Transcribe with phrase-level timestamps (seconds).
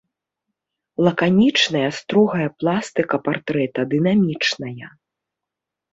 [1.07, 4.87] Лаканічная, строгая пластыка партрэта дынамічная.